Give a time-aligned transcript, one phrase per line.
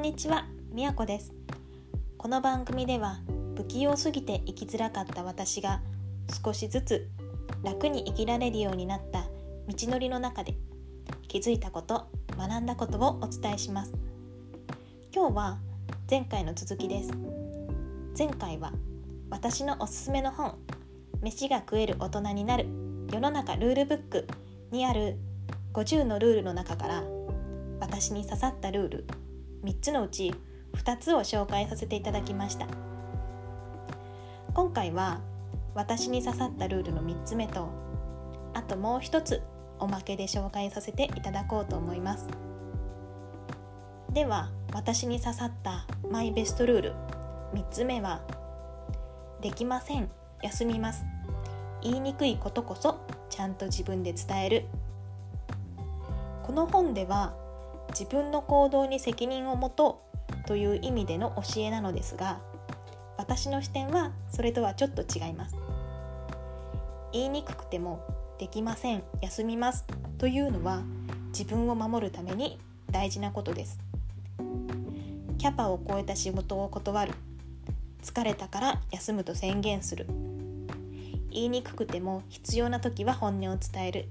[0.00, 1.34] んにちは、みやこです。
[2.16, 3.20] この番組では
[3.54, 5.82] 不器用すぎて生きづらかった私が
[6.42, 7.10] 少しずつ
[7.62, 9.26] 楽に生きられるようになった
[9.68, 10.54] 道のりの中で
[11.28, 12.08] 気づいたこと
[12.38, 13.92] 学んだことをお伝えします。
[15.14, 15.58] 今日は
[16.10, 17.12] 前回の続きです。
[18.16, 18.72] 前回は
[19.28, 20.56] 私のおすすめの本
[21.20, 22.64] 飯が食える大人になる
[23.12, 24.26] 世の中ルールブック
[24.70, 25.18] にある
[25.74, 27.04] 50のルールの中から
[27.80, 29.06] 私に刺さったルール
[29.64, 30.34] 3つのうち
[30.74, 32.66] 2つを紹介させていただきました。
[34.54, 35.20] 今回は
[35.74, 37.68] 私に刺さったルールの3つ目と
[38.54, 39.42] あともう一つ
[39.78, 42.28] おまけで紹介させていただこうと思います。
[44.12, 46.94] では私に刺さったマイベストルール
[47.54, 48.22] 3つ目は
[49.40, 50.10] できません
[50.42, 51.04] 休みます。
[51.82, 54.64] 言いにくいことこそちゃんと自分で伝える。
[56.42, 57.34] この本では
[57.90, 60.02] 自分の行動に責任を持と
[60.44, 62.40] うという意味での教えなのですが
[63.16, 65.56] 私の視点はそれとはちょっと違います。
[67.12, 68.02] 言いにくくても
[68.38, 69.84] できません休みます
[70.16, 70.82] というのは
[71.28, 72.58] 自分を守るために
[72.90, 73.78] 大事なことです。
[75.38, 77.12] キャパを超えた仕事を断る。
[78.02, 80.06] 疲れたから休むと宣言する。
[81.30, 84.08] 言いにくくても必要な時は本音を伝える。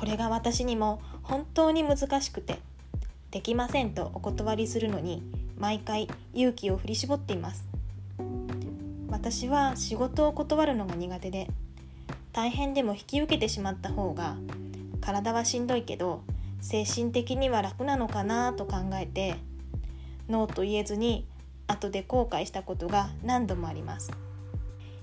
[0.00, 2.58] これが私にも本当に難しくて
[3.30, 5.22] できませんとお断りするのに
[5.58, 7.68] 毎回勇気を振り絞っています。
[9.10, 11.48] 私は仕事を断るのが苦手で
[12.32, 14.36] 大変でも引き受けてしまった方が
[15.02, 16.22] 体はしんどいけど
[16.62, 19.34] 精神的には楽なのかなと考えて
[20.30, 21.26] ノーと言えずに
[21.66, 24.10] 後で後悔したことが何度もあります。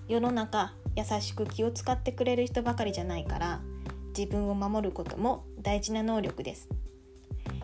[0.08, 3.62] 世の中優しく気を使ってくれる人ばかりじゃないから
[4.18, 6.68] 自分を守ることも大事な能力です。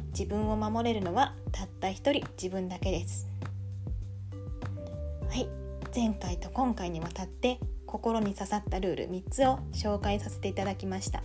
[0.10, 3.28] 自分を守れるのはたった一人自分だけです。
[5.28, 5.50] はい。
[5.96, 11.24] 前回と今回にわたって心に刺さったルール3つを紹介させていただきました。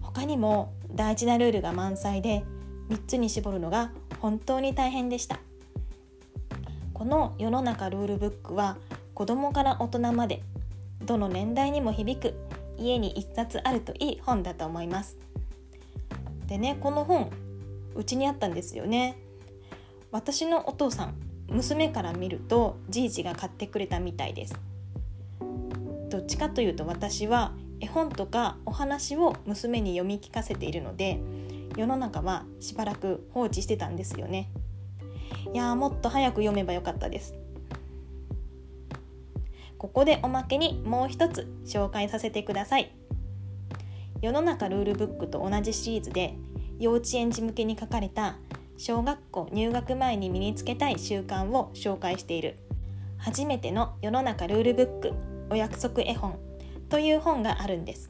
[0.00, 2.44] 他にも大事なルールが満載で
[2.88, 5.38] 3つに絞るのが本当に大変でした。
[6.92, 8.78] この世の中ルールブックは
[9.14, 10.42] 子供から大人まで
[11.04, 12.34] どの年代にも響く
[12.82, 15.16] 家に1冊あるといい本だと思います。
[16.46, 17.30] でねこの本
[17.94, 19.16] うちにあったんですよね。
[20.10, 21.14] 私のお父さん
[21.48, 24.54] 娘から見るとじいじが買ってくれたみたいです。
[26.10, 31.20] どっちかというと私は絵本とかお話を娘に読み聞かせているので
[31.76, 34.50] 世の中はしばらく放置してたんですよね。
[35.52, 37.34] いやもっと早く読めばよかったです。
[39.82, 42.92] ここでおまけにもう一つ紹介させてください。
[44.20, 46.36] 世の中ルールブックと同じシリーズで
[46.78, 48.36] 幼稚園児向けに書かれた
[48.78, 52.58] 小学校入学前に身につけたい習慣を紹介している。
[53.18, 55.14] 初めての世の中ルールブック
[55.50, 56.38] お約束絵本
[56.88, 58.08] という本があるんです。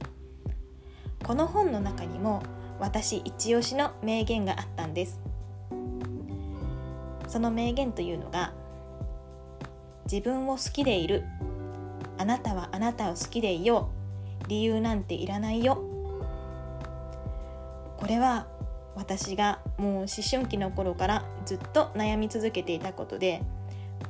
[1.25, 2.43] この本の中にも
[2.81, 5.23] 私一押しの名言があったんです。
[7.29, 8.53] その名言というのが
[10.05, 11.25] 自分を好きでいる
[12.23, 13.91] あなたはあなたを好きでいよ
[14.45, 14.49] う。
[14.49, 15.83] 理由なんていらないよ。
[17.97, 18.47] これは
[18.95, 23.43] 私がもう思春期の頃からずっと悩み続けていたことで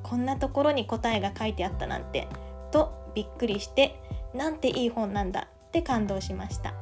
[0.03, 2.29] こんなところに答えが書いてあったなんて
[2.71, 3.99] とびっくりして
[4.35, 6.75] なんていい本なんだって感動しました。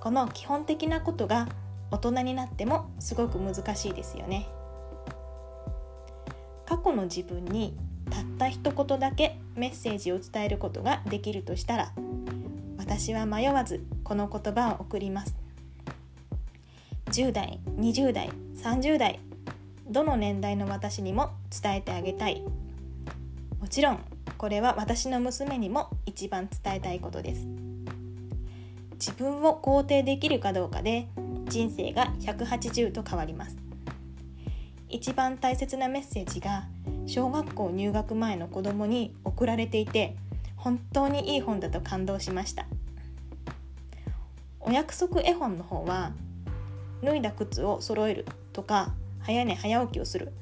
[0.00, 1.48] この基本的なことが
[1.90, 4.48] 大人になってもすごく難しいですよね。
[6.64, 7.76] 過去の自分に
[8.10, 11.92] たった一言だけメッセージを伝えることができるとしたら
[12.78, 15.36] 私は迷わずこの言葉を送ります。
[17.06, 19.20] 10代20代30代
[19.88, 21.32] どの年代の私にも
[21.62, 22.42] 伝えてあげたい。
[23.60, 24.00] もちろん
[24.36, 27.46] これは私の娘にも一番伝えたいことです。
[28.92, 31.08] 自分を肯定できるかどうかで
[31.46, 33.56] 人生が180度変わります。
[34.88, 36.66] 一番大切なメッセージが
[37.08, 40.14] 小学校入学前の子供に送られていて
[40.56, 42.66] 本当にいい本だと感動しました。
[44.60, 46.12] お約束絵本の方は
[47.02, 50.32] 脱いだ靴を揃えるとか早寝早起きをする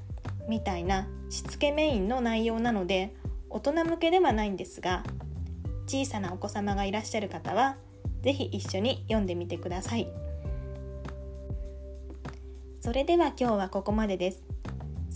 [0.48, 3.14] みたいなしつけメインの内容なので
[3.48, 5.04] 大人向けではないんですが
[5.86, 7.76] 小さなお子様がいらっしゃる方は
[8.22, 10.08] 是非一緒に読んでみてください。
[12.80, 14.45] それでは今日はここまでです。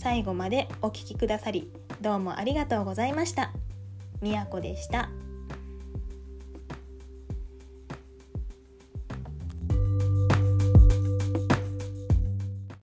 [0.01, 1.71] 最後までお聴きくださり
[2.01, 3.51] どうもありがとうございました。
[4.19, 5.20] みやこでした。